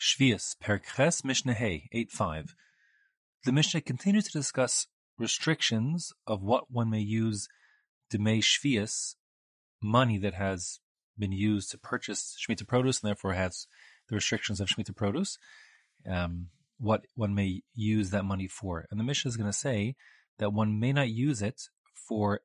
Shvius, 0.00 0.58
Perkhes 0.58 1.22
Mishnah 1.24 1.52
Hey, 1.52 1.90
8.5. 1.94 2.54
The 3.44 3.52
Mishnah 3.52 3.82
continues 3.82 4.24
to 4.24 4.38
discuss 4.38 4.86
restrictions 5.18 6.14
of 6.26 6.42
what 6.42 6.70
one 6.70 6.88
may 6.88 7.00
use 7.00 7.48
Demei 8.10 8.38
Shvius, 8.38 9.16
money 9.82 10.16
that 10.16 10.32
has 10.32 10.80
been 11.18 11.32
used 11.32 11.70
to 11.72 11.78
purchase 11.78 12.34
Shemitah 12.40 12.66
produce 12.66 13.02
and 13.02 13.08
therefore 13.08 13.34
has 13.34 13.66
the 14.08 14.14
restrictions 14.14 14.58
of 14.58 14.68
Shemitah 14.68 14.96
produce, 14.96 15.36
um, 16.10 16.46
what 16.78 17.02
one 17.14 17.34
may 17.34 17.60
use 17.74 18.08
that 18.08 18.24
money 18.24 18.48
for. 18.48 18.86
And 18.90 18.98
the 18.98 19.04
Mishnah 19.04 19.28
is 19.28 19.36
going 19.36 19.52
to 19.52 19.56
say 19.56 19.96
that 20.38 20.54
one 20.54 20.80
may 20.80 20.94
not 20.94 21.10
use 21.10 21.42
it 21.42 21.68
for 21.94 22.40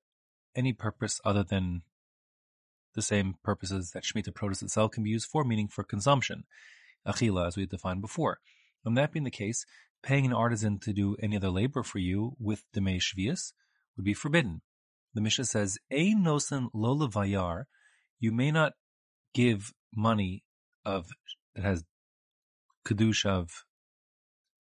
any 0.58 0.74
purpose 0.74 1.22
other 1.24 1.44
than 1.44 1.84
the 2.96 3.02
same 3.02 3.36
purposes 3.44 3.92
that 3.92 4.04
Shemitah 4.04 4.36
produce 4.36 4.62
itself 4.62 4.92
can 4.92 5.04
be 5.04 5.12
used 5.12 5.30
for, 5.30 5.46
meaning 5.46 5.70
for 5.70 5.86
consumption 5.86 6.44
achila, 7.08 7.48
as 7.48 7.56
we 7.56 7.64
had 7.64 7.70
defined 7.70 8.02
before. 8.02 8.40
And 8.84 8.98
that 8.98 9.12
being 9.12 9.24
the 9.24 9.32
case, 9.32 9.66
paying 10.04 10.25
an 10.25 10.34
artisan 10.34 10.78
to 10.79 10.93
do 10.93 11.16
any 11.20 11.36
other 11.36 11.50
labor 11.50 11.84
for 11.84 12.00
you 12.00 12.36
with 12.39 12.64
demei 12.75 12.98
shvius 12.98 13.54
would 13.98 14.06
be 14.06 14.14
forbidden. 14.14 14.62
The 15.14 15.21
Mishnah 15.21 15.46
says, 15.46 15.79
"Ein 15.92 16.24
nosen 16.24 16.70
lo 16.74 16.96
vayar," 17.07 17.65
you 18.20 18.32
may 18.32 18.52
not 18.52 18.74
give 19.34 19.74
money 19.96 20.43
of 20.86 21.10
that 21.56 21.64
has 21.64 21.84
kedusha 22.86 23.29
of 23.29 23.65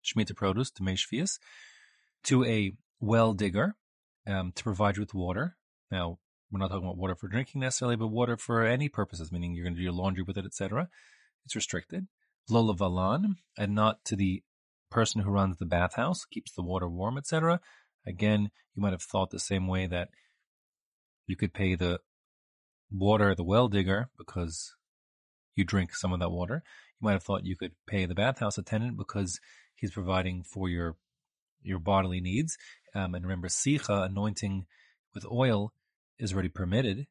shemitah 0.04 0.36
produce 0.36 0.70
demei 0.70 0.96
shvius 0.96 1.38
to 2.22 2.44
a 2.44 2.72
well 3.00 3.34
digger 3.34 3.76
um, 4.26 4.52
to 4.52 4.62
provide 4.62 4.96
you 4.96 5.02
with 5.02 5.14
water. 5.14 5.56
Now, 5.90 6.18
we're 6.50 6.60
not 6.60 6.68
talking 6.68 6.84
about 6.84 6.96
water 6.96 7.14
for 7.14 7.28
drinking 7.28 7.60
necessarily, 7.60 7.96
but 7.96 8.08
water 8.08 8.36
for 8.36 8.64
any 8.64 8.88
purposes, 8.88 9.30
meaning 9.30 9.54
you're 9.54 9.64
going 9.64 9.74
to 9.74 9.80
do 9.80 9.84
your 9.84 9.92
laundry 9.92 10.22
with 10.22 10.38
it, 10.38 10.46
etc. 10.46 10.88
It's 11.44 11.56
restricted 11.56 12.06
lo 12.48 12.72
valan, 12.74 13.36
and 13.58 13.74
not 13.74 14.04
to 14.04 14.16
the 14.16 14.42
person 14.90 15.22
who 15.22 15.30
runs 15.30 15.58
the 15.58 15.66
bathhouse, 15.66 16.24
keeps 16.24 16.52
the 16.52 16.62
water 16.62 16.88
warm, 16.88 17.18
etc. 17.18 17.60
Again, 18.06 18.50
you 18.74 18.82
might 18.82 18.92
have 18.92 19.02
thought 19.02 19.30
the 19.30 19.38
same 19.38 19.66
way 19.66 19.86
that 19.86 20.08
you 21.26 21.36
could 21.36 21.52
pay 21.52 21.74
the 21.74 22.00
water, 22.90 23.34
the 23.34 23.44
well 23.44 23.68
digger, 23.68 24.08
because 24.16 24.74
you 25.54 25.64
drink 25.64 25.94
some 25.94 26.12
of 26.12 26.20
that 26.20 26.30
water. 26.30 26.62
You 27.00 27.06
might 27.06 27.12
have 27.12 27.24
thought 27.24 27.44
you 27.44 27.56
could 27.56 27.72
pay 27.86 28.06
the 28.06 28.14
bathhouse 28.14 28.58
attendant 28.58 28.96
because 28.96 29.40
he's 29.74 29.90
providing 29.90 30.44
for 30.44 30.68
your 30.68 30.96
your 31.62 31.78
bodily 31.78 32.20
needs. 32.20 32.56
Um, 32.94 33.14
and 33.14 33.24
remember, 33.24 33.48
sicha, 33.48 34.06
anointing 34.06 34.66
with 35.14 35.26
oil, 35.30 35.72
is 36.18 36.32
already 36.32 36.48
permitted 36.48 37.06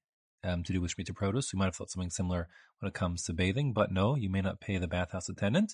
um, 0.45 0.63
to 0.63 0.73
do 0.73 0.81
with 0.81 0.95
Shemitah 0.95 1.15
produce. 1.15 1.51
You 1.51 1.59
might 1.59 1.65
have 1.65 1.75
thought 1.75 1.91
something 1.91 2.09
similar 2.09 2.47
when 2.79 2.87
it 2.87 2.93
comes 2.93 3.23
to 3.23 3.33
bathing, 3.33 3.73
but 3.73 3.91
no, 3.91 4.15
you 4.15 4.29
may 4.29 4.41
not 4.41 4.59
pay 4.59 4.77
the 4.77 4.87
bathhouse 4.87 5.29
attendant. 5.29 5.73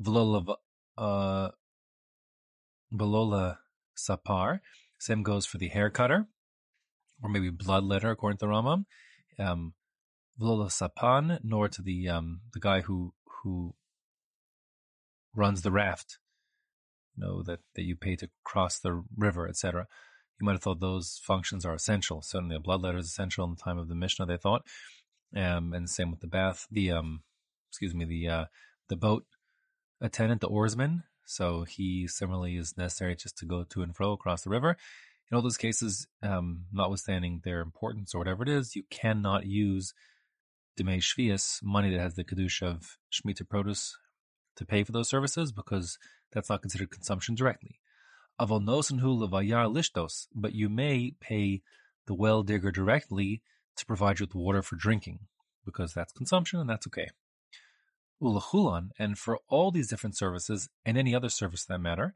Vlola, 0.00 0.56
uh, 0.98 1.48
sapar. 3.96 4.60
Same 4.98 5.22
goes 5.22 5.46
for 5.46 5.58
the 5.58 5.68
hair 5.68 5.90
cutter, 5.90 6.26
or 7.22 7.30
maybe 7.30 7.50
bloodletter, 7.50 8.12
according 8.12 8.38
to 8.38 8.46
Rambam. 8.46 8.84
Um, 9.38 9.74
Vlola 10.40 10.68
sapan, 10.68 11.40
nor 11.42 11.68
to 11.68 11.82
the 11.82 12.08
um, 12.08 12.40
the 12.52 12.60
guy 12.60 12.82
who 12.82 13.14
who 13.42 13.74
runs 15.34 15.62
the 15.62 15.72
raft, 15.72 16.18
you 17.16 17.24
know 17.24 17.42
that 17.42 17.60
that 17.74 17.82
you 17.82 17.96
pay 17.96 18.16
to 18.16 18.30
cross 18.44 18.78
the 18.78 19.02
river, 19.16 19.48
etc 19.48 19.88
you 20.42 20.46
might 20.46 20.54
have 20.54 20.62
thought 20.62 20.80
those 20.80 21.20
functions 21.22 21.64
are 21.64 21.72
essential. 21.72 22.20
Certainly, 22.20 22.56
a 22.56 22.58
bloodletter 22.58 22.98
is 22.98 23.06
essential 23.06 23.44
in 23.44 23.54
the 23.54 23.62
time 23.62 23.78
of 23.78 23.88
the 23.88 23.94
Mishnah. 23.94 24.26
They 24.26 24.36
thought, 24.36 24.66
um, 25.36 25.72
and 25.72 25.88
same 25.88 26.10
with 26.10 26.18
the 26.18 26.26
bath, 26.26 26.66
the 26.68 26.90
um, 26.90 27.22
excuse 27.70 27.94
me, 27.94 28.04
the 28.04 28.28
uh, 28.28 28.44
the 28.88 28.96
boat 28.96 29.24
attendant, 30.00 30.40
the 30.40 30.48
oarsman. 30.48 31.04
So 31.24 31.62
he 31.62 32.08
similarly 32.08 32.56
is 32.56 32.76
necessary 32.76 33.14
just 33.14 33.38
to 33.38 33.46
go 33.46 33.62
to 33.62 33.82
and 33.82 33.94
fro 33.94 34.10
across 34.10 34.42
the 34.42 34.50
river. 34.50 34.76
In 35.30 35.36
all 35.36 35.42
those 35.42 35.56
cases, 35.56 36.08
um, 36.24 36.64
notwithstanding 36.72 37.42
their 37.44 37.60
importance 37.60 38.12
or 38.12 38.18
whatever 38.18 38.42
it 38.42 38.48
is, 38.48 38.74
you 38.74 38.82
cannot 38.90 39.46
use 39.46 39.94
demei 40.76 40.98
shvius, 40.98 41.62
money 41.62 41.90
that 41.90 42.00
has 42.00 42.16
the 42.16 42.24
kedusha 42.24 42.66
of 42.66 42.98
shemitah 43.12 43.48
produce, 43.48 43.96
to 44.56 44.66
pay 44.66 44.82
for 44.82 44.90
those 44.90 45.08
services 45.08 45.52
because 45.52 45.98
that's 46.32 46.50
not 46.50 46.62
considered 46.62 46.90
consumption 46.90 47.36
directly. 47.36 47.78
But 48.38 48.50
you 50.54 50.68
may 50.68 51.14
pay 51.20 51.62
the 52.06 52.14
well 52.14 52.42
digger 52.42 52.70
directly 52.70 53.42
to 53.76 53.86
provide 53.86 54.20
you 54.20 54.26
with 54.26 54.34
water 54.34 54.62
for 54.62 54.76
drinking, 54.76 55.20
because 55.64 55.94
that's 55.94 56.12
consumption 56.12 56.60
and 56.60 56.68
that's 56.68 56.86
okay. 56.86 57.08
Ulachulan, 58.20 58.90
and 58.98 59.18
for 59.18 59.38
all 59.48 59.70
these 59.70 59.88
different 59.88 60.16
services 60.16 60.68
and 60.84 60.96
any 60.96 61.14
other 61.14 61.28
service 61.28 61.64
that 61.64 61.78
matter, 61.78 62.14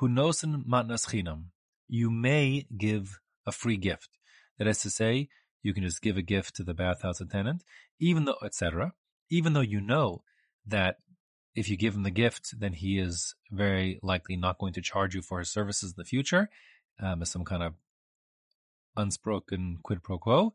hunosen 0.00 0.64
matnas 0.64 1.08
chinam, 1.08 1.46
you 1.88 2.10
may 2.10 2.66
give 2.76 3.20
a 3.46 3.52
free 3.52 3.76
gift. 3.76 4.10
That 4.58 4.68
is 4.68 4.80
to 4.82 4.90
say, 4.90 5.28
you 5.62 5.74
can 5.74 5.82
just 5.82 6.02
give 6.02 6.16
a 6.16 6.22
gift 6.22 6.54
to 6.56 6.64
the 6.64 6.74
bathhouse 6.74 7.20
attendant, 7.20 7.64
even 7.98 8.24
though, 8.24 8.38
etc., 8.42 8.94
even 9.28 9.52
though 9.52 9.60
you 9.60 9.80
know 9.80 10.22
that 10.66 10.98
if 11.54 11.68
you 11.68 11.76
give 11.76 11.94
him 11.94 12.02
the 12.02 12.10
gift, 12.10 12.58
then 12.58 12.72
he 12.72 12.98
is 12.98 13.34
very 13.50 13.98
likely 14.02 14.36
not 14.36 14.58
going 14.58 14.72
to 14.74 14.80
charge 14.80 15.14
you 15.14 15.22
for 15.22 15.38
his 15.40 15.50
services 15.50 15.90
in 15.90 15.94
the 15.96 16.04
future 16.04 16.48
um, 17.00 17.22
as 17.22 17.30
some 17.30 17.44
kind 17.44 17.62
of 17.62 17.74
unspoken 18.96 19.78
quid 19.82 20.02
pro 20.02 20.18
quo. 20.18 20.52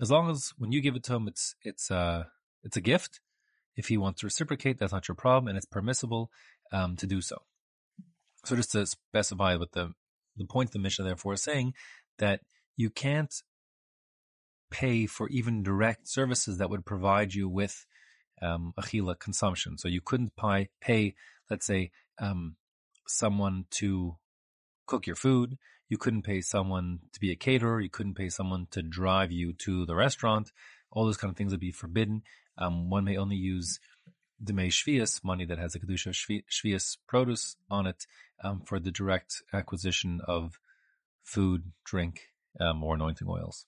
As 0.00 0.10
long 0.10 0.30
as 0.30 0.52
when 0.56 0.72
you 0.72 0.80
give 0.80 0.96
it 0.96 1.02
to 1.04 1.14
him, 1.14 1.28
it's 1.28 1.54
it's 1.62 1.90
uh 1.90 2.24
it's 2.62 2.76
a 2.76 2.80
gift. 2.80 3.20
If 3.76 3.88
he 3.88 3.96
wants 3.96 4.20
to 4.20 4.26
reciprocate, 4.26 4.78
that's 4.78 4.92
not 4.92 5.08
your 5.08 5.14
problem, 5.14 5.48
and 5.48 5.56
it's 5.56 5.66
permissible 5.66 6.30
um, 6.72 6.96
to 6.96 7.06
do 7.06 7.20
so. 7.20 7.42
So 8.44 8.56
just 8.56 8.72
to 8.72 8.86
specify 8.86 9.56
what 9.56 9.72
the 9.72 9.92
the 10.36 10.46
point 10.46 10.70
of 10.70 10.72
the 10.72 10.78
Mishnah 10.78 11.04
therefore 11.04 11.34
is 11.34 11.42
saying 11.42 11.74
that 12.18 12.40
you 12.76 12.90
can't 12.90 13.34
pay 14.70 15.06
for 15.06 15.28
even 15.28 15.62
direct 15.62 16.08
services 16.08 16.58
that 16.58 16.70
would 16.70 16.86
provide 16.86 17.34
you 17.34 17.48
with 17.48 17.84
um, 18.42 18.72
achila 18.78 19.18
consumption. 19.18 19.78
So 19.78 19.88
you 19.88 20.00
couldn't 20.00 20.36
pay, 20.36 20.68
pay 20.80 21.14
let's 21.50 21.66
say, 21.66 21.90
um, 22.18 22.56
someone 23.06 23.66
to 23.70 24.16
cook 24.86 25.06
your 25.06 25.16
food. 25.16 25.58
You 25.88 25.98
couldn't 25.98 26.22
pay 26.22 26.40
someone 26.40 27.00
to 27.12 27.20
be 27.20 27.32
a 27.32 27.36
caterer. 27.36 27.80
You 27.80 27.90
couldn't 27.90 28.14
pay 28.14 28.28
someone 28.28 28.68
to 28.70 28.82
drive 28.82 29.32
you 29.32 29.52
to 29.64 29.84
the 29.84 29.96
restaurant. 29.96 30.52
All 30.92 31.04
those 31.04 31.16
kind 31.16 31.30
of 31.30 31.36
things 31.36 31.52
would 31.52 31.60
be 31.60 31.72
forbidden. 31.72 32.22
Um, 32.56 32.90
one 32.90 33.04
may 33.04 33.16
only 33.16 33.36
use 33.36 33.80
demei 34.42 34.68
shvius, 34.68 35.22
money 35.24 35.44
that 35.44 35.58
has 35.58 35.74
a 35.74 35.80
kedusha 35.80 36.12
shvius 36.50 36.96
produce 37.06 37.56
on 37.70 37.86
it, 37.86 38.06
um, 38.42 38.62
for 38.64 38.78
the 38.80 38.90
direct 38.90 39.42
acquisition 39.52 40.20
of 40.26 40.58
food, 41.22 41.72
drink, 41.84 42.20
um, 42.60 42.82
or 42.82 42.94
anointing 42.94 43.28
oils. 43.28 43.58